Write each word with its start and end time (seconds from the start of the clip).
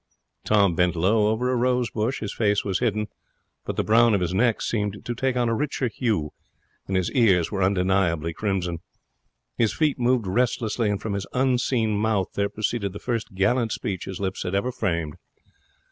Tom 0.43 0.73
bent 0.73 0.95
low 0.95 1.27
over 1.27 1.51
a 1.51 1.55
rose 1.55 1.91
bush. 1.91 2.21
His 2.21 2.33
face 2.33 2.65
was 2.65 2.79
hidden, 2.79 3.05
but 3.65 3.75
the 3.75 3.83
brown 3.83 4.15
of 4.15 4.19
his 4.21 4.33
neck 4.33 4.63
seemed 4.63 5.05
to 5.05 5.13
take 5.13 5.37
on 5.37 5.47
a 5.47 5.53
richer 5.53 5.89
hue, 5.89 6.31
and 6.87 6.97
his 6.97 7.11
ears 7.11 7.51
were 7.51 7.61
undeniably 7.61 8.33
crimson. 8.33 8.79
His 9.59 9.73
feet 9.75 9.99
moved 9.99 10.25
restlessly, 10.25 10.89
and 10.89 10.99
from 10.99 11.13
his 11.13 11.27
unseen 11.33 11.95
mouth 11.99 12.29
there 12.33 12.49
proceeded 12.49 12.93
the 12.93 12.99
first 12.99 13.35
gallant 13.35 13.71
speech 13.73 14.05
his 14.05 14.19
lips 14.19 14.41
had 14.41 14.55
ever 14.55 14.71
framed. 14.71 15.17